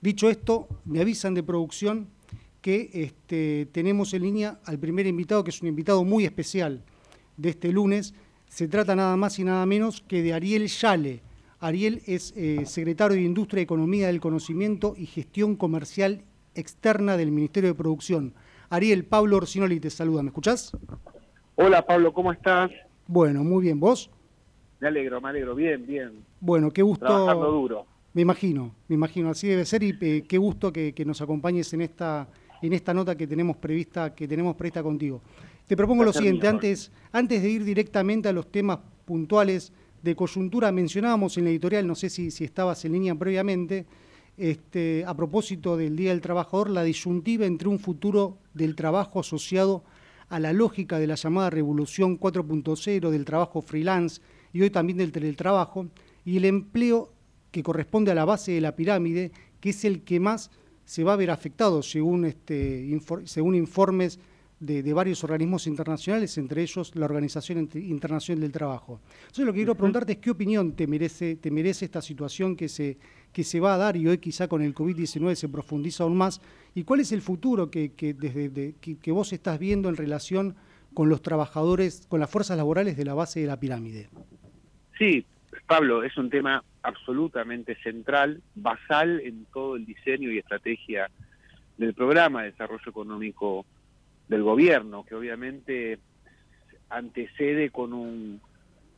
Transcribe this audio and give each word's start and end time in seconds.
Dicho 0.00 0.30
esto, 0.30 0.68
me 0.84 1.00
avisan 1.00 1.34
de 1.34 1.42
producción 1.42 2.08
que 2.60 2.88
este, 2.92 3.66
tenemos 3.72 4.14
en 4.14 4.22
línea 4.22 4.60
al 4.64 4.78
primer 4.78 5.08
invitado, 5.08 5.42
que 5.42 5.50
es 5.50 5.60
un 5.60 5.68
invitado 5.68 6.04
muy 6.04 6.24
especial 6.24 6.84
de 7.36 7.48
este 7.48 7.72
lunes. 7.72 8.14
Se 8.46 8.68
trata 8.68 8.94
nada 8.94 9.16
más 9.16 9.40
y 9.40 9.44
nada 9.44 9.66
menos 9.66 10.00
que 10.02 10.22
de 10.22 10.34
Ariel 10.34 10.68
Yale. 10.68 11.22
Ariel 11.58 12.00
es 12.06 12.32
eh, 12.36 12.64
secretario 12.64 13.16
de 13.16 13.24
Industria, 13.24 13.60
Economía 13.60 14.06
del 14.06 14.20
Conocimiento 14.20 14.94
y 14.96 15.06
Gestión 15.06 15.56
Comercial 15.56 16.22
Externa 16.54 17.16
del 17.16 17.32
Ministerio 17.32 17.70
de 17.70 17.74
Producción. 17.74 18.34
Ariel, 18.70 19.04
Pablo 19.04 19.38
Orsinoli 19.38 19.80
te 19.80 19.90
saluda, 19.90 20.22
¿me 20.22 20.28
escuchás? 20.28 20.76
Hola 21.56 21.84
Pablo, 21.84 22.12
¿cómo 22.12 22.30
estás? 22.30 22.70
Bueno, 23.08 23.42
muy 23.42 23.64
bien, 23.64 23.80
¿vos? 23.80 24.10
Me 24.78 24.86
alegro, 24.86 25.20
me 25.20 25.30
alegro, 25.30 25.56
bien, 25.56 25.84
bien. 25.84 26.24
Bueno, 26.38 26.70
qué 26.70 26.82
gusto. 26.82 27.04
Trabajando 27.04 27.50
duro. 27.50 27.97
Me 28.18 28.22
imagino, 28.22 28.74
me 28.88 28.96
imagino, 28.96 29.30
así 29.30 29.46
debe 29.46 29.64
ser 29.64 29.84
y 29.84 29.96
eh, 30.00 30.24
qué 30.26 30.38
gusto 30.38 30.72
que, 30.72 30.92
nos 31.06 31.20
acompañes 31.20 31.72
en 31.72 31.82
esta, 31.82 32.28
en 32.60 32.72
esta 32.72 32.92
nota 32.92 33.16
que 33.16 33.28
tenemos 33.28 33.58
prevista, 33.58 34.12
que 34.12 34.26
tenemos 34.26 34.56
prevista 34.56 34.82
contigo. 34.82 35.22
Te 35.68 35.76
propongo 35.76 36.02
lo 36.02 36.12
siguiente, 36.12 36.48
antes, 36.48 36.90
antes 37.12 37.40
de 37.40 37.48
ir 37.48 37.62
directamente 37.62 38.28
a 38.28 38.32
los 38.32 38.50
temas 38.50 38.80
puntuales 39.04 39.72
de 40.02 40.16
coyuntura, 40.16 40.72
mencionábamos 40.72 41.38
en 41.38 41.44
la 41.44 41.50
editorial, 41.50 41.86
no 41.86 41.94
sé 41.94 42.10
si, 42.10 42.32
si 42.32 42.42
estabas 42.42 42.84
en 42.84 42.90
línea 42.90 43.14
previamente, 43.14 43.86
este, 44.36 45.04
a 45.06 45.14
propósito 45.14 45.76
del 45.76 45.94
Día 45.94 46.10
del 46.10 46.20
Trabajador, 46.20 46.70
la 46.70 46.82
disyuntiva 46.82 47.46
entre 47.46 47.68
un 47.68 47.78
futuro 47.78 48.38
del 48.52 48.74
trabajo 48.74 49.20
asociado 49.20 49.84
a 50.28 50.40
la 50.40 50.52
lógica 50.52 50.98
de 50.98 51.06
la 51.06 51.14
llamada 51.14 51.50
revolución 51.50 52.18
4.0 52.18 53.10
del 53.10 53.24
trabajo 53.24 53.62
freelance 53.62 54.20
y 54.52 54.62
hoy 54.62 54.70
también 54.70 54.98
del 54.98 55.12
teletrabajo, 55.12 55.86
y 56.24 56.36
el 56.38 56.46
empleo 56.46 57.12
que 57.50 57.62
corresponde 57.62 58.10
a 58.10 58.14
la 58.14 58.24
base 58.24 58.52
de 58.52 58.60
la 58.60 58.76
pirámide, 58.76 59.32
que 59.60 59.70
es 59.70 59.84
el 59.84 60.02
que 60.02 60.20
más 60.20 60.50
se 60.84 61.04
va 61.04 61.12
a 61.12 61.16
ver 61.16 61.30
afectado 61.30 61.82
según, 61.82 62.24
este, 62.24 62.98
según 63.24 63.54
informes 63.54 64.18
de, 64.60 64.92
varios 64.92 65.22
organismos 65.22 65.66
internacionales, 65.66 66.36
entre 66.38 66.62
ellos 66.62 66.96
la 66.96 67.04
Organización 67.04 67.68
Internacional 67.74 68.40
del 68.40 68.52
Trabajo. 68.52 69.00
Entonces 69.20 69.44
lo 69.44 69.52
que 69.52 69.58
quiero 69.58 69.74
preguntarte 69.74 70.12
es 70.12 70.18
qué 70.18 70.30
opinión 70.30 70.72
te 70.72 70.86
merece, 70.86 71.36
te 71.36 71.50
merece 71.50 71.84
esta 71.84 72.02
situación 72.02 72.56
que 72.56 72.68
se, 72.68 72.98
que 73.32 73.44
se 73.44 73.60
va 73.60 73.74
a 73.74 73.76
dar 73.76 73.96
y 73.96 74.08
hoy 74.08 74.18
quizá 74.18 74.48
con 74.48 74.62
el 74.62 74.74
COVID-19 74.74 75.34
se 75.34 75.48
profundiza 75.48 76.04
aún 76.04 76.16
más, 76.16 76.40
y 76.74 76.84
cuál 76.84 77.00
es 77.00 77.12
el 77.12 77.22
futuro 77.22 77.70
que, 77.70 77.92
desde, 78.18 78.74
que 78.80 79.12
vos 79.12 79.32
estás 79.32 79.58
viendo 79.58 79.88
en 79.88 79.96
relación 79.96 80.56
con 80.94 81.08
los 81.08 81.22
trabajadores, 81.22 82.06
con 82.08 82.18
las 82.18 82.30
fuerzas 82.30 82.56
laborales 82.56 82.96
de 82.96 83.04
la 83.04 83.14
base 83.14 83.40
de 83.40 83.46
la 83.46 83.60
pirámide. 83.60 84.08
Sí, 84.98 85.24
Pablo, 85.66 86.02
es 86.02 86.16
un 86.16 86.30
tema 86.30 86.64
absolutamente 86.82 87.76
central, 87.82 88.42
basal 88.54 89.20
en 89.20 89.46
todo 89.46 89.76
el 89.76 89.84
diseño 89.86 90.30
y 90.30 90.38
estrategia 90.38 91.10
del 91.76 91.94
programa 91.94 92.42
de 92.42 92.52
desarrollo 92.52 92.90
económico 92.90 93.64
del 94.28 94.42
gobierno, 94.42 95.04
que 95.04 95.14
obviamente 95.14 95.98
antecede 96.90 97.70
con 97.70 97.92
un, 97.92 98.40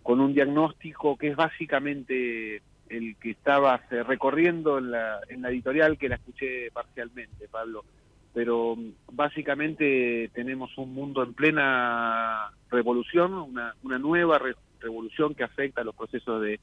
con 0.02 0.20
un 0.20 0.34
diagnóstico 0.34 1.16
que 1.16 1.28
es 1.28 1.36
básicamente 1.36 2.62
el 2.88 3.16
que 3.16 3.30
estaba 3.30 3.76
recorriendo 3.88 4.78
en 4.78 4.90
la, 4.90 5.20
en 5.28 5.42
la 5.42 5.50
editorial 5.50 5.98
que 5.98 6.08
la 6.08 6.16
escuché 6.16 6.70
parcialmente, 6.72 7.48
Pablo. 7.48 7.84
Pero 8.32 8.76
básicamente 9.12 10.30
tenemos 10.34 10.76
un 10.78 10.94
mundo 10.94 11.22
en 11.22 11.34
plena 11.34 12.50
revolución, 12.70 13.34
una, 13.34 13.74
una 13.82 13.98
nueva 13.98 14.40
revolución 14.80 15.34
que 15.34 15.44
afecta 15.44 15.80
a 15.80 15.84
los 15.84 15.94
procesos 15.94 16.40
de, 16.42 16.60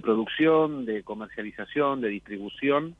producción, 0.00 0.84
de 0.84 1.02
comercialización, 1.02 2.00
de 2.00 2.08
distribución. 2.08 2.96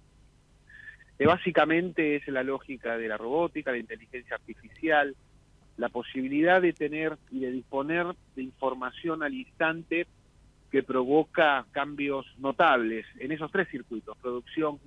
Que 1.18 1.26
básicamente 1.26 2.16
es 2.16 2.28
la 2.28 2.42
lógica 2.42 2.96
de 2.96 3.08
la 3.08 3.16
robótica, 3.16 3.70
la 3.70 3.78
inteligencia 3.78 4.36
artificial, 4.36 5.14
la 5.76 5.88
posibilidad 5.88 6.60
de 6.60 6.72
tener 6.72 7.16
y 7.30 7.40
de 7.40 7.50
disponer 7.50 8.06
de 8.36 8.42
información 8.42 9.22
al 9.22 9.34
instante 9.34 10.06
que 10.70 10.82
provoca 10.82 11.66
cambios 11.70 12.26
notables 12.38 13.06
en 13.18 13.30
esos 13.32 13.50
tres 13.52 13.68
circuitos, 13.68 14.16
producción, 14.18 14.78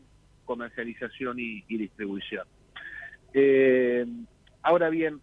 comercialización 0.43 1.39
y, 1.39 1.61
distribución. 1.67 2.47
Eh, 3.33 4.05
ahora 4.63 4.89
bien, 4.89 5.19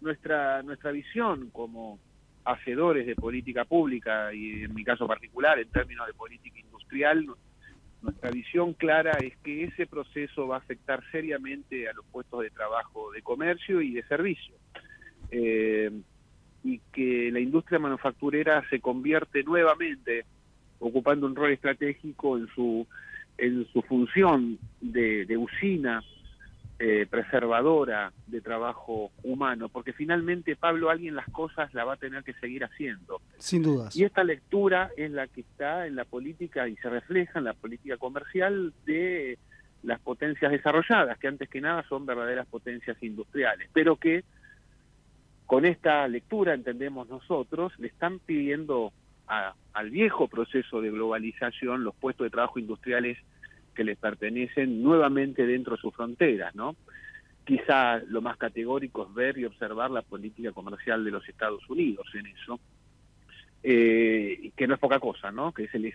nuestra, 0.00 0.62
nuestra 0.62 0.90
visión 0.92 1.50
como, 1.50 1.98
hacedores 2.46 3.06
de 3.06 3.16
política 3.16 3.64
pública 3.64 4.32
y 4.32 4.62
en 4.62 4.74
mi 4.74 4.84
caso 4.84 5.06
particular 5.06 5.58
en 5.58 5.68
términos 5.68 6.06
de 6.06 6.14
política 6.14 6.58
industrial, 6.60 7.26
nuestra 8.02 8.30
visión 8.30 8.72
clara 8.72 9.18
es 9.18 9.36
que 9.38 9.64
ese 9.64 9.86
proceso 9.86 10.46
va 10.46 10.56
a 10.56 10.58
afectar 10.58 11.02
seriamente 11.10 11.88
a 11.88 11.92
los 11.92 12.04
puestos 12.06 12.42
de 12.42 12.50
trabajo 12.50 13.10
de 13.10 13.22
comercio 13.22 13.82
y 13.82 13.92
de 13.92 14.02
servicio. 14.04 14.54
Eh, 15.30 15.90
y 16.62 16.80
que 16.92 17.30
la 17.32 17.40
industria 17.40 17.78
manufacturera 17.78 18.64
se 18.70 18.80
convierte 18.80 19.42
nuevamente 19.42 20.24
ocupando 20.78 21.26
un 21.26 21.34
rol 21.34 21.52
estratégico 21.52 22.38
en 22.38 22.46
su 22.48 22.86
en 23.38 23.66
su 23.72 23.82
función 23.82 24.58
de, 24.80 25.26
de 25.26 25.36
usina 25.36 26.02
eh, 26.78 27.06
preservadora 27.08 28.12
de 28.26 28.40
trabajo 28.40 29.10
humano, 29.22 29.68
porque 29.70 29.92
finalmente, 29.92 30.56
Pablo, 30.56 30.90
alguien 30.90 31.14
las 31.14 31.28
cosas 31.30 31.72
la 31.72 31.84
va 31.84 31.94
a 31.94 31.96
tener 31.96 32.22
que 32.22 32.34
seguir 32.34 32.64
haciendo. 32.64 33.20
Sin 33.38 33.62
dudas. 33.62 33.96
Y 33.96 34.04
esta 34.04 34.24
lectura 34.24 34.90
es 34.96 35.10
la 35.10 35.26
que 35.26 35.40
está 35.40 35.86
en 35.86 35.96
la 35.96 36.04
política 36.04 36.68
y 36.68 36.76
se 36.76 36.90
refleja 36.90 37.38
en 37.38 37.46
la 37.46 37.54
política 37.54 37.96
comercial 37.96 38.74
de 38.84 39.38
las 39.84 40.00
potencias 40.00 40.52
desarrolladas, 40.52 41.18
que 41.18 41.28
antes 41.28 41.48
que 41.48 41.60
nada 41.60 41.82
son 41.88 42.04
verdaderas 42.04 42.46
potencias 42.46 43.02
industriales, 43.02 43.70
pero 43.72 43.96
que 43.96 44.24
con 45.46 45.64
esta 45.64 46.06
lectura, 46.08 46.54
entendemos 46.54 47.08
nosotros, 47.08 47.72
le 47.78 47.86
están 47.86 48.18
pidiendo 48.18 48.92
al 49.26 49.90
viejo 49.90 50.28
proceso 50.28 50.80
de 50.80 50.90
globalización 50.90 51.84
los 51.84 51.94
puestos 51.94 52.24
de 52.24 52.30
trabajo 52.30 52.58
industriales 52.58 53.18
que 53.76 53.84
les 53.84 53.98
pertenecen 53.98 54.82
nuevamente 54.82 55.46
dentro 55.46 55.76
de 55.76 55.82
sus 55.82 55.94
fronteras, 55.94 56.54
¿no? 56.54 56.74
Quizá 57.44 57.98
lo 58.08 58.20
más 58.20 58.36
categórico 58.36 59.06
es 59.06 59.14
ver 59.14 59.38
y 59.38 59.44
observar 59.44 59.90
la 59.92 60.02
política 60.02 60.50
comercial 60.50 61.04
de 61.04 61.12
los 61.12 61.28
Estados 61.28 61.68
Unidos 61.70 62.08
en 62.14 62.26
eso, 62.26 62.58
eh, 63.62 64.50
que 64.56 64.66
no 64.66 64.74
es 64.74 64.80
poca 64.80 64.98
cosa, 64.98 65.30
¿no? 65.30 65.52
Que 65.52 65.64
es, 65.64 65.74
el, 65.74 65.86
es, 65.86 65.94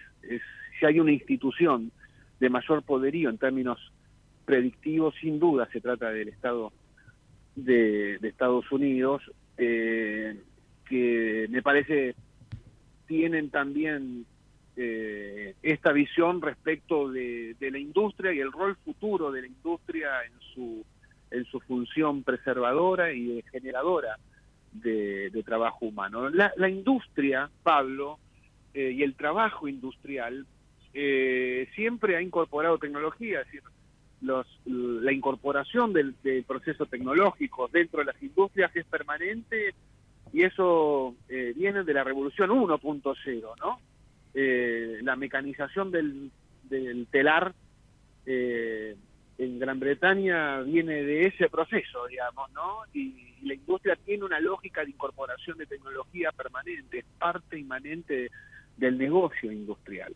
si 0.79 0.85
hay 0.85 0.99
una 0.99 1.11
institución 1.11 1.91
de 2.39 2.49
mayor 2.49 2.83
poderío 2.83 3.29
en 3.29 3.37
términos 3.37 3.91
predictivos, 4.45 5.15
sin 5.19 5.39
duda 5.39 5.67
se 5.71 5.81
trata 5.81 6.11
del 6.11 6.29
Estado 6.29 6.71
de, 7.55 8.15
Estados 8.21 8.71
Unidos, 8.71 9.21
eh, 9.57 10.39
que 10.87 11.47
me 11.49 11.61
parece 11.61 12.15
tienen 13.07 13.49
también 13.49 14.25
eh, 14.77 15.55
esta 15.61 15.91
visión 15.91 16.41
respecto 16.41 17.09
de, 17.09 17.55
la 17.59 17.77
industria 17.77 18.31
y 18.31 18.39
el 18.39 18.51
rol 18.51 18.77
futuro 18.77 19.31
de 19.31 19.41
la 19.41 19.47
industria 19.47 20.23
en 20.23 20.31
su, 20.53 20.85
en 21.29 21.45
su 21.45 21.59
función 21.59 22.23
preservadora 22.23 23.11
y 23.11 23.43
generadora 23.51 24.17
de, 24.71 25.43
trabajo 25.45 25.85
humano. 25.85 26.29
La, 26.29 26.69
industria, 26.69 27.49
Pablo, 27.63 28.17
eh, 28.73 28.91
y 28.95 29.03
el 29.03 29.15
trabajo 29.15 29.67
industrial 29.67 30.45
eh, 30.93 31.67
siempre 31.75 32.15
ha 32.15 32.21
incorporado 32.21 32.77
tecnología, 32.77 33.41
es 33.41 33.47
decir, 33.47 33.63
los, 34.21 34.47
la 34.65 35.11
incorporación 35.11 35.93
del, 35.93 36.15
del, 36.23 36.43
proceso 36.43 36.85
tecnológico 36.85 37.67
dentro 37.67 37.99
de 37.99 38.05
las 38.05 38.23
industrias 38.23 38.73
es 38.75 38.85
permanente 38.85 39.73
y 40.31 40.43
eso 40.43 41.15
viene 41.27 41.83
de 41.83 41.93
la 41.93 42.03
revolución 42.03 42.51
1.0, 42.51 43.41
¿no? 43.59 43.79
Eh, 44.33 44.99
la 45.01 45.15
mecanización 45.15 45.91
del, 45.91 46.31
telar 47.11 47.53
eh, 48.25 48.95
en 49.37 49.59
Gran 49.59 49.79
Bretaña 49.79 50.61
viene 50.61 51.03
de 51.03 51.27
ese 51.27 51.49
proceso, 51.49 52.07
digamos, 52.07 52.49
¿no? 52.51 52.81
Y, 52.93 53.29
la 53.41 53.55
industria 53.55 53.95
tiene 53.95 54.23
una 54.23 54.39
lógica 54.39 54.83
de 54.83 54.91
incorporación 54.91 55.57
de 55.57 55.65
tecnología 55.65 56.31
permanente, 56.31 56.99
es 56.99 57.05
parte 57.17 57.57
inmanente 57.57 58.29
del 58.77 58.99
negocio 58.99 59.51
industrial. 59.51 60.15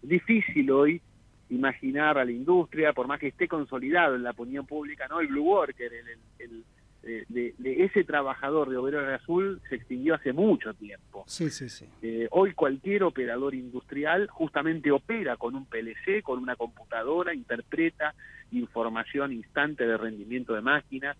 Difícil 0.00 0.70
hoy 0.70 1.02
imaginar 1.48 2.16
a 2.16 2.24
la 2.24 2.30
industria, 2.30 2.92
por 2.92 3.08
más 3.08 3.18
que 3.18 3.26
esté 3.26 3.48
consolidado 3.48 4.14
en 4.14 4.22
la 4.22 4.30
opinión 4.30 4.66
pública, 4.66 5.08
¿no? 5.08 5.18
El 5.18 5.26
Blue 5.26 5.42
Worker, 5.42 5.92
el 6.38 6.64
eh, 7.02 7.24
de, 7.28 7.54
ese 7.84 8.04
trabajador 8.04 8.68
de 8.68 8.76
Obrero 8.76 9.14
Azul 9.14 9.60
se 9.68 9.76
extinguió 9.76 10.14
hace 10.14 10.32
mucho 10.32 10.74
tiempo. 10.74 11.24
Sí, 11.26 11.48
sí, 11.50 11.68
sí. 11.68 11.86
Eh, 12.02 12.28
hoy 12.30 12.52
cualquier 12.52 13.04
operador 13.04 13.54
industrial 13.54 14.28
justamente 14.28 14.90
opera 14.90 15.36
con 15.36 15.54
un 15.54 15.64
PLC, 15.64 16.22
con 16.22 16.38
una 16.38 16.56
computadora, 16.56 17.34
interpreta 17.34 18.14
información 18.52 19.32
instante 19.32 19.86
de 19.86 19.96
rendimiento 19.96 20.54
de 20.54 20.60
máquinas. 20.60 21.16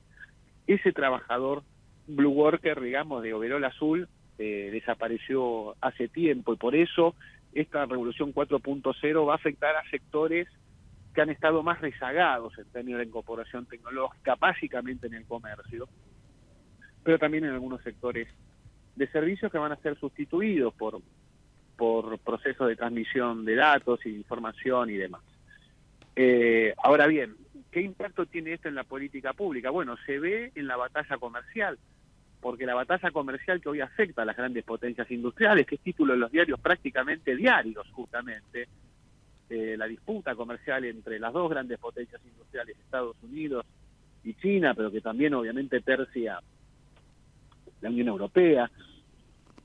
Ese 0.66 0.92
trabajador 0.92 1.62
Blue 2.06 2.30
Worker, 2.30 2.80
digamos, 2.80 3.22
de 3.22 3.32
Overol 3.32 3.64
Azul, 3.64 4.08
eh, 4.38 4.70
desapareció 4.72 5.76
hace 5.80 6.08
tiempo 6.08 6.52
y 6.52 6.56
por 6.56 6.74
eso 6.74 7.14
esta 7.52 7.84
revolución 7.86 8.32
4.0 8.32 9.26
va 9.26 9.32
a 9.32 9.36
afectar 9.36 9.76
a 9.76 9.88
sectores 9.90 10.48
que 11.14 11.20
han 11.20 11.30
estado 11.30 11.62
más 11.62 11.80
rezagados 11.80 12.56
en 12.58 12.66
términos 12.70 13.00
de 13.00 13.06
incorporación 13.06 13.66
tecnológica, 13.66 14.36
básicamente 14.36 15.06
en 15.06 15.14
el 15.14 15.26
comercio, 15.26 15.88
pero 17.02 17.18
también 17.18 17.44
en 17.44 17.52
algunos 17.52 17.82
sectores 17.82 18.28
de 18.94 19.06
servicios 19.08 19.50
que 19.50 19.58
van 19.58 19.72
a 19.72 19.76
ser 19.76 19.98
sustituidos 19.98 20.74
por, 20.74 21.00
por 21.76 22.18
procesos 22.18 22.68
de 22.68 22.76
transmisión 22.76 23.44
de 23.44 23.56
datos 23.56 24.04
y 24.04 24.10
información 24.10 24.90
y 24.90 24.94
demás. 24.94 25.22
Eh, 26.14 26.74
ahora 26.82 27.06
bien, 27.06 27.36
¿qué 27.70 27.80
impacto 27.80 28.26
tiene 28.26 28.52
esto 28.52 28.68
en 28.68 28.74
la 28.74 28.84
política 28.84 29.32
pública? 29.32 29.70
Bueno, 29.70 29.96
se 30.04 30.18
ve 30.18 30.52
en 30.54 30.66
la 30.66 30.76
batalla 30.76 31.16
comercial, 31.18 31.78
porque 32.40 32.66
la 32.66 32.74
batalla 32.74 33.10
comercial 33.10 33.60
que 33.60 33.68
hoy 33.68 33.80
afecta 33.80 34.22
a 34.22 34.24
las 34.24 34.36
grandes 34.36 34.64
potencias 34.64 35.10
industriales, 35.10 35.66
que 35.66 35.76
es 35.76 35.80
título 35.80 36.12
de 36.12 36.18
los 36.18 36.30
diarios 36.30 36.60
prácticamente 36.60 37.36
diarios 37.36 37.88
justamente, 37.92 38.68
eh, 39.50 39.76
la 39.76 39.86
disputa 39.86 40.34
comercial 40.36 40.84
entre 40.84 41.18
las 41.18 41.32
dos 41.32 41.50
grandes 41.50 41.78
potencias 41.78 42.20
industriales, 42.24 42.78
Estados 42.78 43.16
Unidos 43.22 43.66
y 44.22 44.34
China, 44.34 44.74
pero 44.74 44.90
que 44.90 45.00
también 45.00 45.34
obviamente 45.34 45.80
tercia 45.80 46.40
la 47.80 47.88
Unión 47.88 48.08
Europea, 48.08 48.70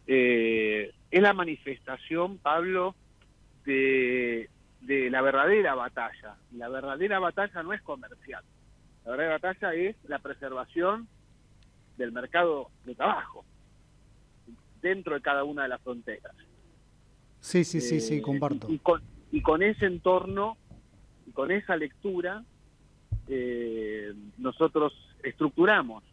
eh, 0.07 0.91
es 1.11 1.21
la 1.21 1.33
manifestación, 1.33 2.39
Pablo, 2.39 2.95
de, 3.65 4.49
de 4.81 5.09
la 5.09 5.21
verdadera 5.21 5.75
batalla. 5.75 6.35
Y 6.51 6.57
la 6.57 6.69
verdadera 6.69 7.19
batalla 7.19 7.63
no 7.63 7.73
es 7.73 7.81
comercial. 7.81 8.43
La 9.03 9.11
verdadera 9.11 9.33
batalla 9.35 9.73
es 9.73 9.95
la 10.07 10.19
preservación 10.19 11.07
del 11.97 12.11
mercado 12.11 12.69
de 12.85 12.95
trabajo 12.95 13.45
dentro 14.81 15.15
de 15.15 15.21
cada 15.21 15.43
una 15.43 15.63
de 15.63 15.69
las 15.69 15.81
fronteras. 15.81 16.35
Sí, 17.39 17.63
sí, 17.63 17.79
sí, 17.81 18.01
sí, 18.01 18.15
eh, 18.15 18.21
comparto. 18.21 18.71
Y, 18.71 18.79
con, 18.79 19.01
y 19.35 19.41
con 19.41 19.61
ese 19.61 19.85
entorno, 19.85 20.55
y 21.27 21.31
con 21.31 21.51
esa 21.51 21.75
lectura, 21.75 22.41
eh, 23.27 24.13
nosotros 24.37 24.93
estructuramos 25.23 26.05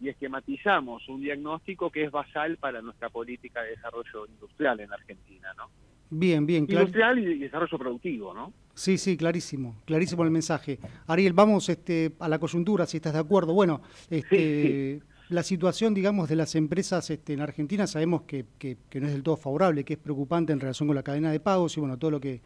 y 0.00 0.08
esquematizamos 0.08 1.06
un 1.10 1.20
diagnóstico 1.20 1.90
que 1.90 2.04
es 2.04 2.10
basal 2.10 2.56
para 2.56 2.80
nuestra 2.80 3.10
política 3.10 3.60
de 3.60 3.72
desarrollo 3.72 4.24
industrial 4.26 4.80
en 4.80 4.90
Argentina, 4.90 5.52
¿no? 5.58 5.64
Bien, 6.08 6.46
bien. 6.46 6.64
Industrial 6.66 7.18
y 7.18 7.38
desarrollo 7.38 7.76
productivo, 7.76 8.32
¿no? 8.32 8.54
Sí, 8.72 8.96
sí, 8.96 9.18
clarísimo, 9.18 9.82
clarísimo 9.84 10.24
el 10.24 10.30
mensaje. 10.30 10.78
Ariel, 11.06 11.34
vamos 11.34 11.68
este, 11.68 12.12
a 12.18 12.30
la 12.30 12.38
coyuntura, 12.38 12.86
si 12.86 12.96
estás 12.96 13.12
de 13.12 13.18
acuerdo. 13.18 13.52
Bueno, 13.52 13.82
este, 14.08 15.02
la 15.28 15.42
situación, 15.42 15.94
digamos, 15.94 16.28
de 16.28 16.36
las 16.36 16.54
empresas 16.54 17.10
este, 17.10 17.34
en 17.34 17.40
Argentina 17.40 17.86
sabemos 17.86 18.22
que, 18.22 18.46
no 18.94 19.06
es 19.06 19.12
del 19.12 19.22
todo 19.22 19.36
favorable, 19.36 19.84
que 19.84 19.94
es 19.94 19.98
preocupante 19.98 20.52
en 20.52 20.60
relación 20.60 20.86
con 20.86 20.96
la 20.96 21.02
cadena 21.02 21.30
de 21.30 21.40
pagos 21.40 21.76
y, 21.76 21.80
bueno, 21.80 21.98
todo 21.98 22.10
lo 22.10 22.20
que 22.20 22.40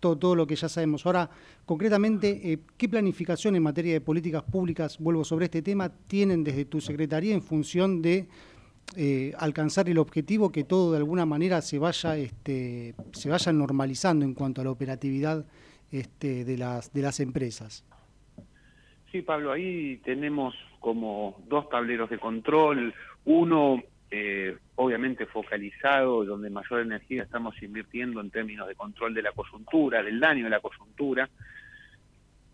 todo, 0.00 0.16
todo 0.18 0.34
lo 0.34 0.46
que 0.46 0.56
ya 0.56 0.68
sabemos. 0.68 1.06
Ahora, 1.06 1.30
concretamente, 1.64 2.52
eh, 2.52 2.58
¿qué 2.76 2.88
planificación 2.88 3.56
en 3.56 3.62
materia 3.62 3.94
de 3.94 4.00
políticas 4.00 4.42
públicas, 4.42 4.98
vuelvo 4.98 5.24
sobre 5.24 5.46
este 5.46 5.62
tema, 5.62 5.88
tienen 5.88 6.44
desde 6.44 6.66
tu 6.66 6.80
secretaría 6.80 7.32
en 7.32 7.40
función 7.40 8.02
de 8.02 8.28
eh, 8.94 9.32
alcanzar 9.38 9.88
el 9.88 9.98
objetivo 9.98 10.52
que 10.52 10.64
todo 10.64 10.92
de 10.92 10.98
alguna 10.98 11.24
manera 11.24 11.62
se 11.62 11.78
vaya, 11.78 12.16
este, 12.16 12.94
se 13.12 13.30
vaya 13.30 13.52
normalizando 13.52 14.24
en 14.24 14.34
cuanto 14.34 14.60
a 14.60 14.64
la 14.64 14.70
operatividad 14.70 15.46
este, 15.90 16.44
de, 16.44 16.58
las, 16.58 16.92
de 16.92 17.02
las 17.02 17.20
empresas? 17.20 17.84
Sí, 19.16 19.22
Pablo, 19.22 19.50
ahí 19.50 19.96
tenemos 20.04 20.54
como 20.78 21.42
dos 21.48 21.70
tableros 21.70 22.10
de 22.10 22.18
control. 22.18 22.92
Uno 23.24 23.82
eh, 24.10 24.58
obviamente 24.74 25.24
focalizado, 25.24 26.22
donde 26.22 26.50
mayor 26.50 26.82
energía 26.82 27.22
estamos 27.22 27.54
invirtiendo 27.62 28.20
en 28.20 28.28
términos 28.28 28.68
de 28.68 28.74
control 28.74 29.14
de 29.14 29.22
la 29.22 29.32
coyuntura, 29.32 30.02
del 30.02 30.20
daño 30.20 30.44
de 30.44 30.50
la 30.50 30.60
coyuntura. 30.60 31.30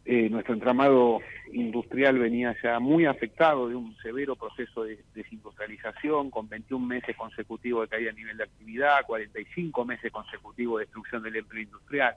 Eh, 0.04 0.30
nuestro 0.30 0.54
entramado 0.54 1.18
industrial 1.52 2.20
venía 2.20 2.54
ya 2.62 2.78
muy 2.78 3.06
afectado 3.06 3.68
de 3.68 3.74
un 3.74 3.96
severo 3.96 4.36
proceso 4.36 4.84
de 4.84 5.02
desindustrialización, 5.16 6.30
con 6.30 6.48
21 6.48 6.86
meses 6.86 7.16
consecutivos 7.16 7.90
de 7.90 7.96
caída 7.96 8.10
a 8.12 8.14
nivel 8.14 8.36
de 8.36 8.44
actividad, 8.44 9.04
45 9.04 9.84
meses 9.84 10.12
consecutivos 10.12 10.78
de 10.78 10.84
destrucción 10.84 11.24
del 11.24 11.34
empleo 11.34 11.64
industrial, 11.64 12.14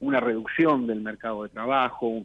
una 0.00 0.18
reducción 0.18 0.88
del 0.88 1.00
mercado 1.00 1.44
de 1.44 1.50
trabajo, 1.50 2.24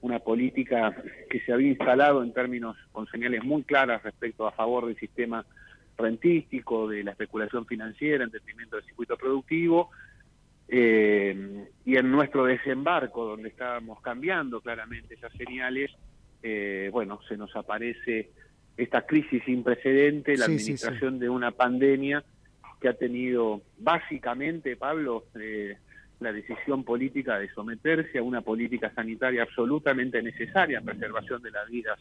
una 0.00 0.18
política 0.18 0.94
que 1.28 1.40
se 1.40 1.52
había 1.52 1.68
instalado 1.68 2.22
en 2.22 2.32
términos 2.32 2.76
con 2.92 3.06
señales 3.08 3.42
muy 3.44 3.62
claras 3.62 4.02
respecto 4.02 4.46
a 4.46 4.52
favor 4.52 4.86
del 4.86 4.96
sistema 4.96 5.44
rentístico, 5.96 6.88
de 6.88 7.02
la 7.02 7.12
especulación 7.12 7.66
financiera 7.66 8.24
en 8.24 8.30
detrimento 8.30 8.76
del 8.76 8.84
circuito 8.84 9.16
productivo, 9.16 9.90
eh, 10.68 11.68
y 11.84 11.96
en 11.96 12.10
nuestro 12.10 12.44
desembarco, 12.44 13.24
donde 13.24 13.48
estábamos 13.48 14.00
cambiando 14.00 14.60
claramente 14.60 15.14
esas 15.14 15.32
señales, 15.32 15.92
eh, 16.42 16.90
bueno, 16.92 17.20
se 17.28 17.36
nos 17.36 17.54
aparece 17.56 18.30
esta 18.76 19.06
crisis 19.06 19.42
sin 19.44 19.62
precedente, 19.62 20.36
la 20.36 20.46
administración 20.46 21.18
de 21.18 21.28
una 21.28 21.52
pandemia 21.52 22.24
que 22.80 22.88
ha 22.88 22.94
tenido 22.94 23.62
básicamente, 23.78 24.76
Pablo, 24.76 25.24
eh, 25.40 25.78
la 26.20 26.32
decisión 26.32 26.84
política 26.84 27.38
de 27.38 27.48
someterse 27.50 28.18
a 28.18 28.22
una 28.22 28.40
política 28.40 28.92
sanitaria 28.94 29.42
absolutamente 29.42 30.22
necesaria 30.22 30.78
en 30.78 30.84
preservación 30.84 31.42
de 31.42 31.50
las 31.50 31.68
vidas 31.68 31.98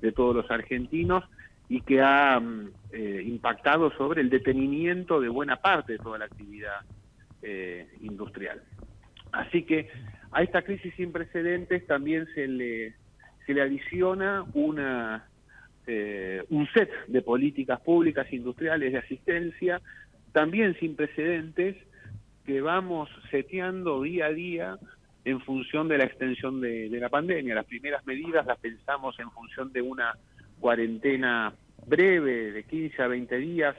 de 0.00 0.12
todos 0.12 0.34
los 0.34 0.50
argentinos 0.50 1.24
y 1.68 1.80
que 1.82 2.00
ha 2.00 2.38
mm, 2.40 2.70
eh, 2.92 3.22
impactado 3.26 3.90
sobre 3.92 4.22
el 4.22 4.30
detenimiento 4.30 5.20
de 5.20 5.28
buena 5.28 5.56
parte 5.56 5.92
de 5.94 5.98
toda 5.98 6.18
la 6.18 6.24
actividad 6.24 6.80
eh, 7.42 7.88
industrial. 8.00 8.62
Así 9.32 9.64
que 9.64 9.88
a 10.30 10.42
esta 10.42 10.62
crisis 10.62 10.94
sin 10.96 11.12
precedentes 11.12 11.86
también 11.86 12.26
se 12.34 12.46
le, 12.46 12.94
se 13.46 13.54
le 13.54 13.62
adiciona 13.62 14.44
una, 14.54 15.26
eh, 15.86 16.42
un 16.50 16.66
set 16.68 16.90
de 17.06 17.22
políticas 17.22 17.80
públicas 17.80 18.32
industriales 18.32 18.92
de 18.92 18.98
asistencia, 18.98 19.80
también 20.32 20.76
sin 20.78 20.96
precedentes, 20.96 21.76
que 22.48 22.62
vamos 22.62 23.10
seteando 23.30 24.00
día 24.00 24.24
a 24.24 24.32
día 24.32 24.78
en 25.26 25.38
función 25.42 25.86
de 25.86 25.98
la 25.98 26.04
extensión 26.04 26.62
de 26.62 26.88
la 26.88 27.10
pandemia. 27.10 27.54
Las 27.54 27.66
primeras 27.66 28.06
medidas 28.06 28.46
las 28.46 28.58
pensamos 28.58 29.20
en 29.20 29.30
función 29.32 29.70
de 29.70 29.82
una 29.82 30.16
cuarentena 30.58 31.52
breve 31.86 32.52
de 32.52 32.64
15 32.64 33.02
a 33.02 33.06
20 33.06 33.36
días 33.36 33.76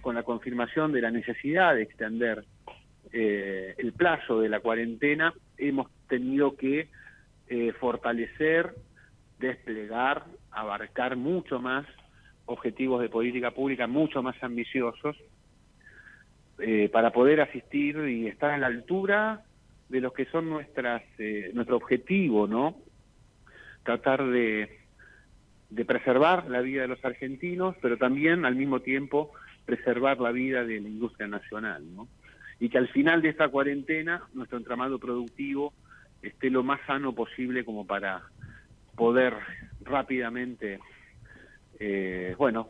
con 0.00 0.14
la 0.14 0.22
confirmación 0.22 0.92
de 0.92 1.00
la 1.00 1.10
necesidad 1.10 1.74
de 1.74 1.82
extender 1.82 2.44
eh, 3.12 3.74
el 3.78 3.92
plazo 3.94 4.40
de 4.40 4.48
la 4.48 4.60
cuarentena, 4.60 5.34
hemos 5.58 5.90
tenido 6.06 6.54
que 6.54 6.90
eh, 7.48 7.72
fortalecer, 7.80 8.76
desplegar, 9.40 10.22
abarcar 10.52 11.16
mucho 11.16 11.58
más 11.58 11.84
objetivos 12.46 13.02
de 13.02 13.08
política 13.08 13.50
pública 13.50 13.88
mucho 13.88 14.22
más 14.22 14.40
ambiciosos 14.40 15.16
eh, 16.58 16.88
para 16.88 17.10
poder 17.10 17.40
asistir 17.40 17.96
y 18.08 18.26
estar 18.26 18.50
a 18.50 18.58
la 18.58 18.66
altura 18.66 19.42
de 19.88 20.00
lo 20.00 20.12
que 20.12 20.24
son 20.26 20.48
nuestras 20.48 21.02
nuestro 21.52 21.76
objetivo, 21.76 22.46
¿no? 22.46 22.76
Tratar 23.84 24.24
de 24.26 24.84
de 25.74 25.84
preservar 25.84 26.48
la 26.48 26.60
vida 26.60 26.82
de 26.82 26.88
los 26.88 27.04
argentinos, 27.04 27.74
pero 27.82 27.96
también 27.96 28.44
al 28.44 28.54
mismo 28.54 28.80
tiempo 28.80 29.32
preservar 29.64 30.20
la 30.20 30.30
vida 30.30 30.64
de 30.64 30.80
la 30.80 30.88
industria 30.88 31.26
nacional, 31.26 31.82
¿no? 31.94 32.06
Y 32.60 32.68
que 32.68 32.78
al 32.78 32.88
final 32.88 33.22
de 33.22 33.30
esta 33.30 33.48
cuarentena 33.48 34.22
nuestro 34.34 34.58
entramado 34.58 35.00
productivo 35.00 35.72
esté 36.22 36.48
lo 36.48 36.62
más 36.62 36.80
sano 36.86 37.12
posible 37.12 37.64
como 37.64 37.86
para 37.86 38.22
poder 38.94 39.34
rápidamente, 39.80 40.78
eh, 41.80 42.36
bueno, 42.38 42.68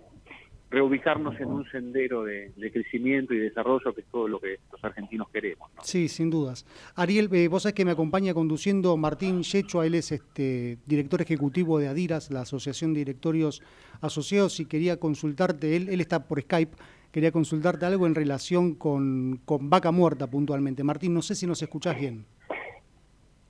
reubicarnos 0.74 1.38
en 1.40 1.46
un 1.46 1.64
sendero 1.70 2.24
de, 2.24 2.52
crecimiento 2.72 3.32
y 3.32 3.38
desarrollo 3.38 3.94
que 3.94 4.00
es 4.00 4.06
todo 4.08 4.28
lo 4.28 4.40
que 4.40 4.58
los 4.72 4.84
argentinos 4.84 5.28
queremos. 5.30 5.70
Sí, 5.82 6.08
sin 6.08 6.30
dudas. 6.30 6.66
Ariel, 6.96 7.28
eh, 7.32 7.48
vos 7.48 7.62
sabés 7.62 7.74
que 7.74 7.84
me 7.84 7.92
acompaña 7.92 8.34
conduciendo 8.34 8.96
Martín 8.96 9.42
Yechua, 9.42 9.86
él 9.86 9.94
es 9.94 10.12
este, 10.12 10.78
director 10.86 11.22
ejecutivo 11.22 11.78
de 11.78 11.88
ADIRAS, 11.88 12.30
la 12.30 12.42
Asociación 12.42 12.92
de 12.92 13.00
Directorios 13.00 13.62
Asociados, 14.00 14.58
y 14.60 14.66
quería 14.66 14.98
consultarte, 14.98 15.76
él, 15.76 15.88
él 15.88 16.00
está 16.00 16.26
por 16.26 16.40
Skype, 16.40 16.76
quería 17.12 17.30
consultarte 17.30 17.86
algo 17.86 18.06
en 18.06 18.14
relación 18.14 18.74
con, 18.74 19.40
con 19.44 19.70
Vaca 19.70 19.92
Muerta 19.92 20.26
puntualmente. 20.26 20.82
Martín, 20.82 21.14
no 21.14 21.22
sé 21.22 21.36
si 21.36 21.46
nos 21.46 21.62
escuchás 21.62 21.98
bien. 21.98 22.26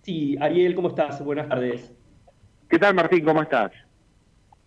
Sí, 0.03 0.37
Ariel, 0.39 0.75
¿cómo 0.75 0.89
estás? 0.89 1.25
Buenas 1.25 1.49
tardes. 1.49 1.91
¿Qué 2.69 2.79
tal, 2.79 2.95
Martín? 2.95 3.25
¿Cómo 3.25 3.43
estás? 3.43 3.73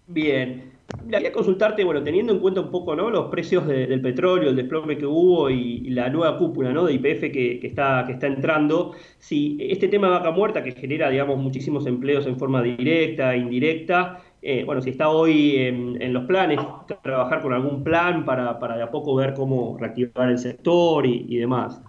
Bien. 0.08 0.72
Quería 1.10 1.34
consultarte, 1.34 1.84
bueno, 1.84 2.02
teniendo 2.02 2.32
en 2.32 2.40
cuenta 2.40 2.62
un 2.62 2.72
poco 2.72 2.96
¿no? 2.96 3.10
los 3.10 3.30
precios 3.30 3.68
del 3.68 4.00
petróleo, 4.00 4.50
el 4.50 4.56
desplome 4.56 4.98
que 4.98 5.06
hubo 5.06 5.50
y, 5.50 5.90
la 5.90 6.10
nueva 6.10 6.38
cúpula 6.38 6.72
¿no? 6.72 6.86
de 6.86 6.94
IPF 6.94 7.32
que, 7.32 7.60
está, 7.62 8.06
que 8.08 8.14
está 8.14 8.28
entrando, 8.28 8.94
si 9.20 9.58
este 9.60 9.90
tema 9.90 10.08
de 10.08 10.14
vaca 10.14 10.32
muerta 10.32 10.64
que 10.64 10.72
genera, 10.72 11.10
digamos, 11.10 11.38
muchísimos 11.40 11.86
empleos 11.88 12.26
en 12.26 12.40
forma 12.40 12.62
directa 12.62 13.36
indirecta, 13.36 14.22
eh, 14.42 14.64
bueno, 14.64 14.82
si 14.82 14.92
está 14.92 15.10
hoy 15.10 15.58
en, 15.58 16.14
los 16.14 16.24
planes, 16.24 16.60
trabajar 17.04 17.42
con 17.42 17.54
algún 17.54 17.84
plan 17.84 18.24
para, 18.24 18.58
para 18.60 18.78
de 18.78 18.84
a 18.84 18.92
poco 18.92 19.14
ver 19.16 19.34
cómo 19.34 19.78
reactivar 19.78 20.30
el 20.30 20.38
sector 20.38 21.06
y, 21.06 21.38
demás. 21.38 21.82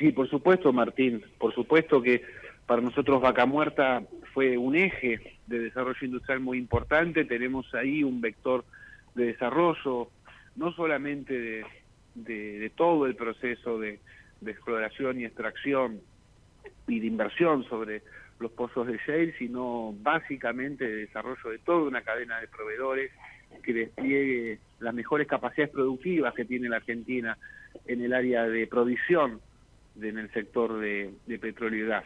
Sí, 0.00 0.10
por 0.10 0.28
supuesto, 0.28 0.72
Martín. 0.72 1.22
Por 1.38 1.54
supuesto 1.54 2.02
que 2.02 2.22
para 2.66 2.82
nosotros 2.82 3.20
Vaca 3.20 3.46
Muerta 3.46 4.02
fue 4.36 4.58
un 4.58 4.76
eje 4.76 5.18
de 5.46 5.60
desarrollo 5.60 6.04
industrial 6.04 6.40
muy 6.40 6.58
importante. 6.58 7.24
Tenemos 7.24 7.74
ahí 7.74 8.02
un 8.02 8.20
vector 8.20 8.66
de 9.14 9.28
desarrollo, 9.28 10.10
no 10.56 10.72
solamente 10.72 11.64
de, 12.14 12.72
todo 12.76 13.06
el 13.06 13.16
proceso 13.16 13.78
de, 13.78 13.98
exploración 14.44 15.18
y 15.18 15.24
extracción 15.24 16.02
y 16.86 17.00
de 17.00 17.06
inversión 17.06 17.64
sobre 17.64 18.02
los 18.38 18.52
pozos 18.52 18.86
de 18.88 19.00
shale, 19.06 19.34
sino 19.38 19.94
básicamente 20.02 20.86
de 20.86 20.96
desarrollo 21.06 21.48
de 21.48 21.58
toda 21.60 21.88
una 21.88 22.02
cadena 22.02 22.38
de 22.38 22.48
proveedores 22.48 23.12
que 23.62 23.72
despliegue 23.72 24.58
las 24.80 24.92
mejores 24.92 25.26
capacidades 25.26 25.72
productivas 25.72 26.34
que 26.34 26.44
tiene 26.44 26.68
la 26.68 26.76
Argentina 26.76 27.38
en 27.86 28.02
el 28.02 28.12
área 28.12 28.42
de 28.46 28.66
provisión 28.66 29.40
en 29.98 30.18
el 30.18 30.30
sector 30.34 30.78
de, 30.78 31.14
petróleo 31.40 31.86
y 31.86 31.88
gas. 31.88 32.04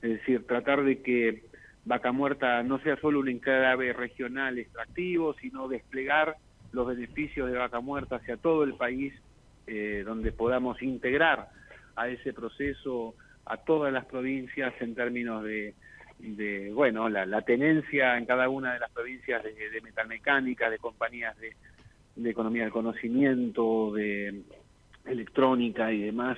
Es 0.00 0.12
decir, 0.12 0.46
tratar 0.46 0.82
de 0.82 1.02
que 1.02 1.42
Vaca 1.88 2.12
Muerta 2.12 2.62
no 2.62 2.78
sea 2.80 2.96
solo 2.96 3.20
un 3.20 3.28
enclave 3.28 3.92
regional 3.92 4.58
extractivo, 4.58 5.34
sino 5.34 5.68
desplegar 5.68 6.36
los 6.72 6.86
beneficios 6.86 7.50
de 7.50 7.56
Vaca 7.56 7.80
Muerta 7.80 8.16
hacia 8.16 8.36
todo 8.36 8.62
el 8.62 8.74
país, 8.74 9.14
eh, 9.66 10.02
donde 10.06 10.30
podamos 10.32 10.80
integrar 10.82 11.48
a 11.96 12.08
ese 12.08 12.32
proceso 12.32 13.14
a 13.46 13.56
todas 13.56 13.92
las 13.92 14.04
provincias 14.04 14.74
en 14.80 14.94
términos 14.94 15.42
de, 15.42 15.74
bueno, 16.74 17.08
la, 17.08 17.42
tenencia 17.42 18.18
en 18.18 18.26
cada 18.26 18.48
una 18.48 18.74
de 18.74 18.80
las 18.80 18.90
provincias 18.90 19.42
de, 19.42 19.70
de 19.70 19.80
metalmecánica, 19.80 20.68
de 20.68 20.78
compañías 20.78 21.36
de, 21.38 21.56
de 22.16 22.30
economía 22.30 22.64
del 22.64 22.72
conocimiento, 22.72 23.92
de 23.94 24.42
electrónica 25.06 25.90
y 25.92 26.02
demás, 26.02 26.36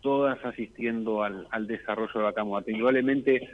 todas 0.00 0.42
asistiendo 0.44 1.22
al, 1.22 1.66
desarrollo 1.66 2.12
de 2.14 2.24
Vaca 2.24 2.44
Muerta. 2.44 2.70
Indudablemente 2.70 3.48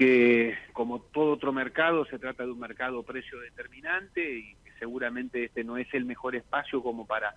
que 0.00 0.54
como 0.72 0.98
todo 0.98 1.32
otro 1.32 1.52
mercado 1.52 2.06
se 2.06 2.18
trata 2.18 2.44
de 2.46 2.50
un 2.50 2.58
mercado 2.58 3.02
precio 3.02 3.38
determinante 3.38 4.38
y 4.38 4.56
seguramente 4.78 5.44
este 5.44 5.62
no 5.62 5.76
es 5.76 5.92
el 5.92 6.06
mejor 6.06 6.34
espacio 6.34 6.82
como 6.82 7.06
para 7.06 7.34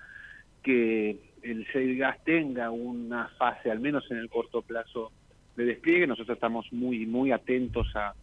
que 0.64 1.20
el 1.42 1.66
shale 1.66 1.96
gas 1.96 2.24
tenga 2.24 2.72
una 2.72 3.28
fase, 3.38 3.70
al 3.70 3.82
menos 3.82 4.10
en 4.12 4.18
el 4.18 4.30
corto 4.30 4.62
plazo, 4.62 5.12
de 5.58 5.66
despliegue. 5.66 6.08
Nosotros 6.08 6.38
estamos 6.38 6.72
muy 6.72 7.06
muy 7.06 7.34
atentos 7.34 7.86
a, 7.96 8.14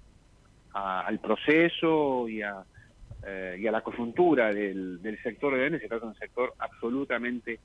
al 0.73 1.19
proceso 1.19 2.27
y 2.27 2.41
a, 2.41 2.65
eh, 3.27 3.59
y 3.61 3.67
a 3.67 3.73
la 3.73 3.83
coyuntura 3.83 4.55
del, 4.55 5.19
sector 5.23 5.55
de 5.55 5.81
se 5.81 5.87
trata 5.87 6.07
de 6.07 6.13
un 6.13 6.19
sector 6.19 6.55
absolutamente 6.59 7.61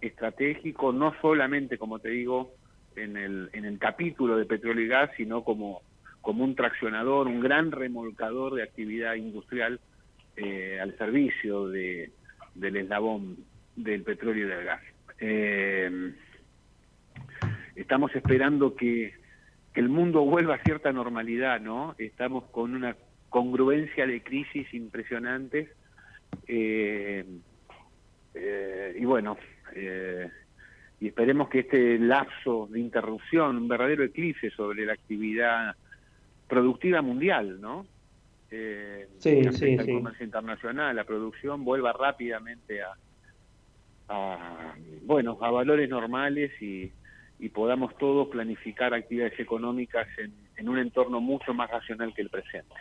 estratégico, 0.00 0.92
no 0.92 1.14
solamente, 1.20 1.78
como 1.78 2.00
te 2.00 2.08
digo, 2.08 2.50
en 2.96 3.16
el, 3.16 3.48
en 3.52 3.64
el 3.64 3.78
capítulo 3.78 4.36
de 4.36 4.44
petróleo 4.44 4.84
y 4.84 4.88
gas, 4.88 5.10
sino 5.16 5.44
como, 5.44 5.82
como 6.26 6.42
un 6.42 6.56
traccionador, 6.56 7.28
un 7.28 7.38
gran 7.38 7.70
remolcador 7.70 8.56
de 8.56 8.64
actividad 8.64 9.14
industrial 9.14 9.78
eh, 10.36 10.76
al 10.82 10.98
servicio 10.98 11.68
de, 11.68 12.10
del 12.56 12.78
eslabón 12.78 13.36
del 13.76 14.02
petróleo 14.02 14.44
y 14.44 14.48
del 14.48 14.64
gas. 14.64 14.82
Eh, 15.20 16.12
estamos 17.76 18.12
esperando 18.16 18.74
que, 18.74 19.14
el 19.74 19.88
mundo 19.88 20.24
vuelva 20.24 20.56
a 20.56 20.62
cierta 20.64 20.90
normalidad, 20.90 21.60
¿no? 21.60 21.94
Estamos 21.96 22.44
con 22.50 22.74
una 22.74 22.96
congruencia 23.28 24.04
de 24.04 24.22
crisis 24.22 24.72
impresionantes. 24.74 25.68
Eh, 26.48 27.24
y 28.98 29.04
bueno, 29.04 29.36
y 30.98 31.06
esperemos 31.06 31.50
que 31.50 31.60
este 31.60 31.98
lapso 31.98 32.68
de 32.68 32.80
interrupción, 32.80 33.58
un 33.58 33.68
verdadero 33.68 34.02
eclipse 34.02 34.50
sobre 34.50 34.86
la 34.86 34.94
actividad 34.94 35.76
productiva 36.48 37.02
mundial, 37.02 37.60
¿no? 37.60 37.86
Eh, 38.50 39.08
sí, 39.18 39.42
sí, 39.52 39.74
el 39.74 39.92
comercio 39.92 40.24
internacional, 40.24 40.94
la 40.94 41.04
producción 41.04 41.64
vuelva 41.64 41.92
rápidamente 41.92 42.80
a, 44.08 44.74
bueno, 45.02 45.36
a 45.40 45.50
valores 45.50 45.88
normales 45.88 46.52
y, 46.62 46.92
y 47.40 47.48
podamos 47.48 47.96
todos 47.98 48.28
planificar 48.28 48.94
actividades 48.94 49.38
económicas 49.40 50.06
en, 50.18 50.32
en 50.56 50.68
un 50.68 50.78
entorno 50.78 51.20
mucho 51.20 51.52
más 51.54 51.70
racional 51.70 52.14
que 52.14 52.22
el 52.22 52.30
presente. 52.30 52.74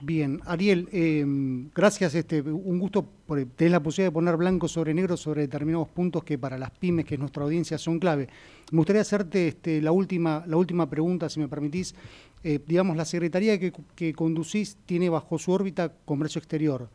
Bien, 0.00 0.40
Ariel, 0.44 0.88
em, 0.92 1.70
gracias. 1.74 2.14
Este, 2.14 2.42
un 2.42 2.78
gusto 2.78 3.06
por 3.26 3.42
tener 3.44 3.70
la 3.70 3.82
posibilidad 3.82 4.10
de 4.10 4.14
poner 4.14 4.36
blanco 4.36 4.66
sobre 4.66 4.92
negro 4.92 5.16
sobre 5.16 5.42
determinados 5.42 5.88
puntos 5.88 6.24
que 6.24 6.36
para 6.36 6.58
las 6.58 6.70
pymes, 6.72 7.04
que 7.04 7.14
es 7.14 7.20
nuestra 7.20 7.44
audiencia, 7.44 7.78
son 7.78 8.00
clave. 8.00 8.28
Me 8.72 8.78
gustaría 8.78 9.02
hacerte 9.02 9.48
este, 9.48 9.80
la, 9.80 9.92
última, 9.92 10.44
la 10.46 10.56
última 10.56 10.90
pregunta, 10.90 11.28
si 11.28 11.38
me 11.38 11.48
permitís. 11.48 11.94
Eh, 12.42 12.58
digamos, 12.66 12.96
la 12.96 13.04
Secretaría 13.04 13.58
que, 13.58 13.72
que, 13.94 14.12
conducís 14.12 14.76
tiene 14.84 15.08
bajo 15.08 15.38
su 15.38 15.52
órbita 15.52 15.92
comercio 16.04 16.40
exterior. 16.40 16.90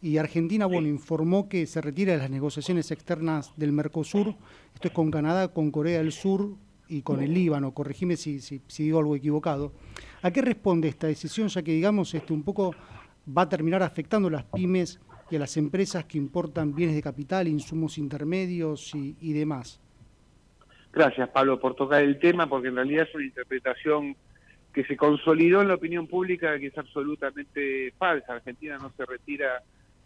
Y 0.00 0.18
Argentina, 0.18 0.66
bueno, 0.66 0.86
informó 0.86 1.48
que 1.48 1.66
se 1.66 1.80
retira 1.80 2.12
de 2.12 2.18
las 2.18 2.30
negociaciones 2.30 2.90
externas 2.90 3.52
del 3.56 3.72
Mercosur. 3.72 4.34
Esto 4.74 4.88
es 4.88 4.94
con 4.94 5.10
Canadá, 5.10 5.48
con 5.48 5.70
Corea 5.70 5.98
del 5.98 6.12
Sur 6.12 6.54
y 6.88 7.02
con 7.02 7.22
el 7.22 7.34
Líbano. 7.34 7.72
Corregime 7.72 8.16
si, 8.16 8.40
si, 8.40 8.60
si 8.68 8.84
digo 8.84 8.98
algo 9.00 9.16
equivocado. 9.16 9.72
¿A 10.24 10.30
qué 10.30 10.40
responde 10.40 10.88
esta 10.88 11.06
decisión, 11.06 11.48
ya 11.48 11.62
que 11.62 11.72
digamos 11.72 12.14
este, 12.14 12.32
un 12.32 12.42
poco 12.42 12.74
va 13.28 13.42
a 13.42 13.48
terminar 13.50 13.82
afectando 13.82 14.28
a 14.28 14.30
las 14.30 14.44
pymes 14.44 14.98
y 15.30 15.36
a 15.36 15.38
las 15.38 15.58
empresas 15.58 16.06
que 16.06 16.16
importan 16.16 16.74
bienes 16.74 16.96
de 16.96 17.02
capital, 17.02 17.46
insumos 17.46 17.98
intermedios 17.98 18.94
y, 18.94 19.32
demás? 19.34 19.82
Gracias, 20.94 21.28
Pablo, 21.28 21.60
por 21.60 21.74
tocar 21.74 22.02
el 22.02 22.18
tema, 22.18 22.48
porque 22.48 22.68
en 22.68 22.76
realidad 22.76 23.06
es 23.06 23.14
una 23.14 23.26
interpretación 23.26 24.16
que 24.72 24.84
se 24.84 24.96
consolidó 24.96 25.60
en 25.60 25.68
la 25.68 25.74
opinión 25.74 26.06
pública 26.06 26.58
que 26.58 26.68
es 26.68 26.78
absolutamente 26.78 27.92
falsa. 27.98 28.32
Argentina 28.32 28.78
no 28.78 28.90
se 28.96 29.04
retira 29.04 29.62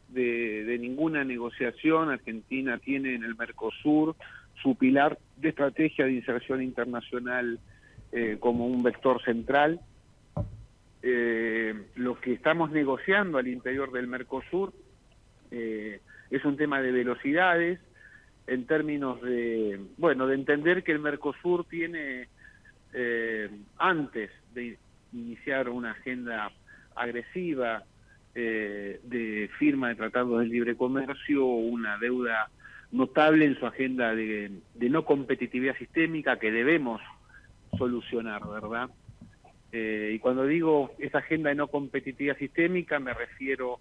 de, 0.08 0.76
ninguna 0.80 1.22
negociación. 1.22 2.10
Argentina 2.10 2.76
tiene 2.78 3.14
en 3.14 3.22
el 3.22 3.36
Mercosur 3.36 4.16
su 4.60 4.74
pilar 4.74 5.16
de 5.36 5.50
estrategia 5.50 6.06
de 6.06 6.14
inserción 6.14 6.60
internacional 6.60 7.60
eh, 8.10 8.36
como 8.40 8.66
un 8.66 8.82
vector 8.82 9.22
central 9.22 9.80
eh, 11.02 11.74
lo 11.96 12.20
que 12.20 12.32
estamos 12.32 12.70
negociando 12.70 13.38
al 13.38 13.48
interior 13.48 13.92
del 13.92 14.08
Mercosur 14.08 14.72
eh, 15.50 16.00
es 16.30 16.44
un 16.44 16.56
tema 16.56 16.80
de 16.82 16.92
velocidades, 16.92 17.80
en 18.46 18.66
términos 18.66 19.20
de, 19.22 19.80
bueno, 19.98 20.26
de 20.26 20.34
entender 20.34 20.82
que 20.82 20.92
el 20.92 20.98
Mercosur 20.98 21.66
tiene, 21.66 22.28
eh, 22.92 23.50
antes 23.76 24.30
de 24.54 24.78
iniciar 25.12 25.68
una 25.68 25.92
agenda 25.92 26.50
agresiva 26.96 27.84
eh, 28.34 29.00
de 29.04 29.50
firma 29.58 29.88
de 29.88 29.94
tratados 29.96 30.40
de 30.40 30.46
libre 30.46 30.76
comercio, 30.76 31.44
una 31.44 31.98
deuda 31.98 32.50
notable 32.90 33.44
en 33.44 33.58
su 33.58 33.66
agenda 33.66 34.14
de 34.14 34.60
no 34.74 35.04
competitividad 35.04 35.76
sistémica 35.76 36.38
que 36.38 36.50
debemos 36.50 37.02
solucionar, 37.76 38.42
¿verdad? 38.48 38.88
Eh, 39.70 40.12
y 40.14 40.18
cuando 40.18 40.46
digo 40.46 40.94
esa 40.98 41.18
agenda 41.18 41.50
de 41.50 41.56
no 41.56 41.68
competitividad 41.68 42.38
sistémica, 42.38 42.98
me 42.98 43.12
refiero 43.12 43.80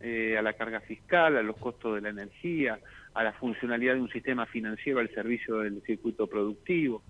eh, 0.00 0.36
a 0.38 0.42
la 0.42 0.54
carga 0.54 0.80
fiscal, 0.80 1.36
a 1.36 1.42
los 1.42 1.56
costos 1.56 1.96
de 1.96 2.00
la 2.00 2.08
energía, 2.08 2.78
a 3.14 3.22
la 3.22 3.32
funcionalidad 3.32 3.94
de 3.94 4.00
un 4.00 4.10
sistema 4.10 4.46
financiero 4.46 5.00
al 5.00 5.10
servicio 5.14 5.58
del 5.58 5.82
circuito 5.82 6.26
productivo, 6.26 7.02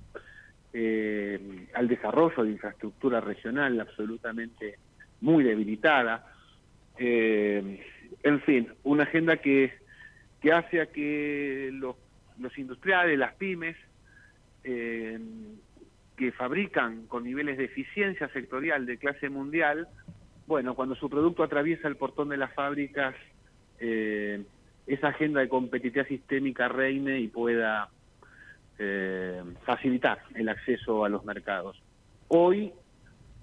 eh, 0.72 1.68
al 1.74 1.88
desarrollo 1.88 2.44
de 2.44 2.50
infraestructura 2.50 3.20
regional 3.20 3.80
absolutamente 3.80 4.78
muy 5.20 5.44
debilitada. 5.44 6.32
en 6.98 8.40
fin, 8.44 8.72
una 8.84 9.04
agenda 9.04 9.36
que, 9.36 9.72
que 10.40 10.52
hace 10.52 10.80
a 10.80 10.86
que 10.86 11.70
los, 11.72 11.96
los 12.38 12.56
industriales, 12.58 13.18
las 13.18 13.34
pymes, 13.34 13.76
que 16.16 16.32
fabrican 16.32 17.06
con 17.06 17.24
niveles 17.24 17.58
de 17.58 17.64
eficiencia 17.64 18.28
sectorial 18.28 18.86
de 18.86 18.98
clase 18.98 19.28
mundial, 19.28 19.88
bueno, 20.46 20.74
cuando 20.74 20.94
su 20.94 21.10
producto 21.10 21.42
atraviesa 21.42 21.88
el 21.88 21.96
portón 21.96 22.30
de 22.30 22.36
las 22.36 22.52
fábricas, 22.54 23.14
eh, 23.78 24.42
esa 24.86 25.08
agenda 25.08 25.40
de 25.40 25.48
competitividad 25.48 26.06
sistémica 26.06 26.68
reine 26.68 27.20
y 27.20 27.28
pueda 27.28 27.90
eh, 28.78 29.42
facilitar 29.64 30.20
el 30.34 30.48
acceso 30.48 31.04
a 31.04 31.08
los 31.08 31.24
mercados. 31.24 31.82
Hoy 32.28 32.72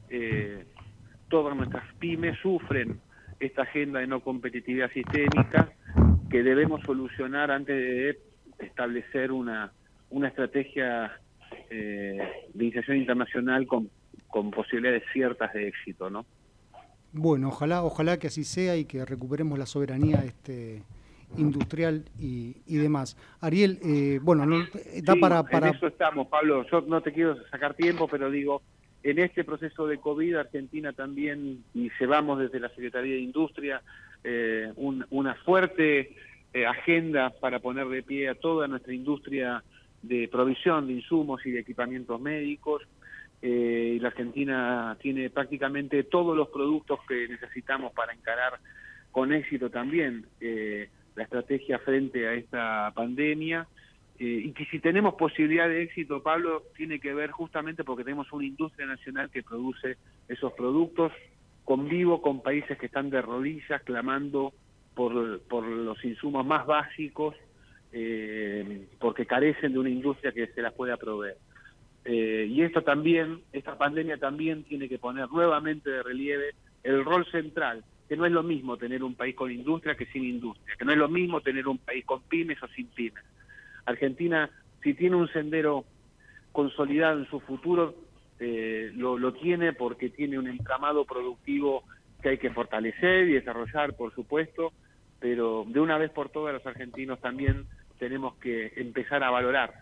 eh, 0.09 0.65
todas 1.27 1.55
nuestras 1.55 1.83
pymes 1.95 2.37
sufren 2.39 2.99
esta 3.39 3.63
agenda 3.63 3.99
de 3.99 4.07
no 4.07 4.21
competitividad 4.21 4.91
sistémica 4.91 5.71
que 6.29 6.43
debemos 6.43 6.81
solucionar 6.83 7.51
antes 7.51 7.75
de 7.75 8.19
establecer 8.65 9.31
una, 9.31 9.71
una 10.09 10.29
estrategia 10.29 11.11
eh, 11.69 12.17
de 12.53 12.63
iniciación 12.63 12.97
internacional 12.97 13.65
con, 13.67 13.89
con 14.27 14.51
posibilidades 14.51 15.03
ciertas 15.13 15.53
de 15.53 15.67
éxito, 15.67 16.09
¿no? 16.09 16.25
Bueno, 17.11 17.49
ojalá, 17.49 17.83
ojalá 17.83 18.17
que 18.17 18.27
así 18.27 18.43
sea 18.43 18.75
y 18.75 18.85
que 18.85 19.05
recuperemos 19.05 19.59
la 19.59 19.67
soberanía 19.67 20.23
este, 20.25 20.81
industrial 21.37 22.05
y, 22.19 22.53
demás. 22.67 23.17
Ariel, 23.39 23.79
eh, 23.83 24.19
bueno, 24.21 24.45
da 25.03 25.15
para, 25.15 25.43
para... 25.43 25.69
En 25.69 25.75
eso 25.75 25.87
estamos, 25.87 26.27
Pablo. 26.27 26.65
Yo 26.71 26.81
no 26.81 27.01
te 27.01 27.13
quiero 27.13 27.35
sacar 27.49 27.75
tiempo, 27.75 28.07
pero 28.07 28.31
digo, 28.31 28.63
en 29.03 29.19
este 29.19 29.43
proceso 29.43 29.85
de 29.85 29.99
COVID, 29.99 30.35
Argentina 30.35 30.93
también, 30.93 31.63
y 31.73 31.91
llevamos 31.99 32.39
desde 32.39 32.59
la 32.59 32.69
Secretaría 32.69 33.13
de 33.13 33.21
Industria 33.21 33.81
eh, 34.23 34.71
una 34.75 35.35
fuerte 35.35 36.15
eh, 36.53 36.65
agenda 36.65 37.29
para 37.41 37.59
poner 37.59 37.87
de 37.87 38.03
pie 38.03 38.29
a 38.29 38.35
toda 38.35 38.67
nuestra 38.67 38.93
industria 38.93 39.63
de 40.03 40.27
provisión 40.27 40.85
de 40.87 40.93
insumos 40.93 41.43
y 41.45 41.51
de 41.51 41.61
equipamientos 41.61 42.21
médicos. 42.21 42.83
y 43.41 43.99
la 43.99 44.09
Argentina 44.09 44.97
tiene 45.01 45.29
prácticamente 45.29 46.03
todos 46.03 46.35
los 46.37 46.49
productos 46.49 46.99
que 47.07 47.27
necesitamos 47.27 47.91
para 47.93 48.13
encarar 48.13 48.59
con 49.11 49.33
éxito 49.33 49.69
también 49.69 50.25
eh, 50.39 50.89
la 51.15 51.23
estrategia 51.23 51.79
frente 51.79 52.27
a 52.27 52.33
esta 52.33 52.91
pandemia. 52.95 53.67
Eh, 54.19 54.43
y 54.45 54.51
que 54.53 54.65
si 54.65 54.79
tenemos 54.79 55.15
posibilidad 55.15 55.67
de 55.67 55.83
éxito, 55.83 56.21
Pablo, 56.21 56.63
tiene 56.75 56.99
que 56.99 57.13
ver 57.13 57.31
justamente 57.31 57.83
porque 57.83 58.03
tenemos 58.03 58.31
una 58.31 58.45
industria 58.45 58.85
nacional 58.85 59.29
que 59.29 59.43
produce 59.43 59.97
esos 60.27 60.53
productos. 60.53 61.11
Convivo 61.63 62.21
con 62.21 62.41
países 62.41 62.77
que 62.77 62.87
están 62.87 63.09
de 63.09 63.21
rodillas 63.21 63.81
clamando 63.83 64.53
por, 64.95 65.41
por 65.43 65.65
los 65.65 66.03
insumos 66.03 66.45
más 66.45 66.65
básicos 66.65 67.35
eh, 67.93 68.87
porque 68.99 69.25
carecen 69.25 69.73
de 69.73 69.79
una 69.79 69.89
industria 69.89 70.31
que 70.31 70.47
se 70.47 70.61
las 70.61 70.73
pueda 70.73 70.97
proveer. 70.97 71.37
y 72.05 72.61
esto 72.61 72.81
también, 72.81 73.41
esta 73.53 73.77
pandemia 73.77 74.17
también 74.17 74.63
tiene 74.63 74.89
que 74.89 74.97
poner 74.97 75.29
nuevamente 75.29 75.89
de 75.89 76.03
relieve 76.03 76.55
el 76.83 77.05
rol 77.05 77.25
central 77.31 77.83
que 78.07 78.17
no 78.17 78.25
es 78.25 78.31
lo 78.31 78.43
mismo 78.43 78.77
tener 78.77 79.03
un 79.03 79.15
país 79.15 79.35
con 79.35 79.51
industria 79.51 79.95
que 79.95 80.05
sin 80.07 80.23
industria, 80.23 80.75
que 80.77 80.85
no 80.85 80.91
es 80.91 80.97
lo 80.97 81.09
mismo 81.09 81.41
tener 81.41 81.67
un 81.67 81.77
país 81.77 82.05
con 82.05 82.21
pymes 82.21 82.61
o 82.61 82.67
sin 82.67 82.87
pymes. 82.87 83.23
Argentina, 83.85 84.49
si 84.83 84.93
tiene 84.93 85.15
un 85.15 85.27
sendero 85.29 85.85
consolidado 86.51 87.19
en 87.19 87.29
su 87.29 87.39
futuro, 87.39 87.95
eh, 88.39 88.91
lo, 88.95 89.17
lo 89.17 89.33
tiene 89.33 89.73
porque 89.73 90.09
tiene 90.09 90.37
un 90.37 90.47
entramado 90.47 91.05
productivo 91.05 91.83
que 92.21 92.29
hay 92.29 92.37
que 92.37 92.51
fortalecer 92.51 93.27
y 93.27 93.33
desarrollar, 93.33 93.95
por 93.95 94.13
supuesto, 94.13 94.73
pero 95.19 95.65
de 95.67 95.79
una 95.79 95.97
vez 95.97 96.11
por 96.11 96.29
todas 96.29 96.53
los 96.53 96.65
argentinos 96.65 97.19
también 97.21 97.65
tenemos 98.03 98.35
que 98.35 98.73
empezar 98.75 99.23
a 99.23 99.29
valorar 99.29 99.75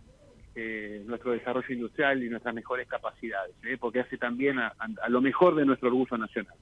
eh, 0.54 1.02
nuestro 1.08 1.32
desarrollo 1.32 1.74
industrial 1.74 2.22
y 2.22 2.30
nuestras 2.30 2.54
mejores 2.54 2.88
capacidades, 2.88 3.56
¿eh? 3.64 3.78
porque 3.80 4.02
hace 4.02 4.16
también 4.20 4.60
a, 4.60 4.76
lo 5.10 5.22
mejor 5.22 5.56
de 5.56 5.66
nuestro 5.66 5.88
orgullo 5.88 6.20
nacional. 6.20 6.54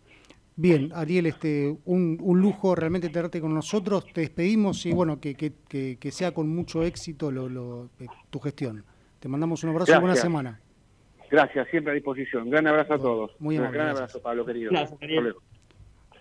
Bien, 0.55 0.89
Ariel, 0.95 1.25
este, 1.25 1.75
un, 1.83 2.17
lujo 2.21 2.75
realmente 2.75 3.09
tenerte 3.09 3.41
con 3.41 3.53
nosotros. 3.53 4.05
Te 4.13 4.21
despedimos 4.21 4.85
y 4.85 4.93
bueno, 4.93 5.19
que, 5.19 5.35
que, 5.35 6.11
sea 6.11 6.33
con 6.33 6.47
mucho 6.47 6.81
éxito 6.81 7.29
lo, 7.29 7.89
eh, 7.99 8.07
tu 8.29 8.39
gestión. 8.39 8.85
Te 9.19 9.27
mandamos 9.27 9.61
un 9.65 9.71
abrazo 9.71 9.93
y 9.93 9.99
buena 9.99 10.15
semana. 10.15 10.61
Gracias, 11.29 11.67
siempre 11.71 11.91
a 11.91 11.95
disposición. 11.95 12.49
Gran 12.49 12.67
abrazo 12.67 12.93
a 12.93 12.99
todos. 12.99 13.31
Muy 13.39 13.57
amable. 13.57 13.77
Gran 13.77 13.89
abrazo, 13.89 14.21
Pablo, 14.21 14.45
querido. 14.45 14.71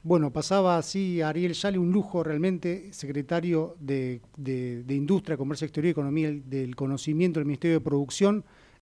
Bueno, 0.08 0.32
pasaba 0.32 0.78
así 0.78 1.20
Ariel 1.20 1.52
Yale, 1.52 1.78
un 1.78 1.92
lujo 1.92 2.24
realmente, 2.24 2.90
secretario 2.94 3.76
de, 3.78 4.22
de 4.38 4.94
Industria, 4.94 5.36
Comercio 5.36 5.66
Exterior 5.66 5.88
y 5.88 5.90
Economía 5.90 6.32
del 6.32 6.74
Conocimiento 6.76 7.40
del 7.40 7.46
Ministerio 7.46 7.76
de 7.76 7.84
Producción. 7.84 8.42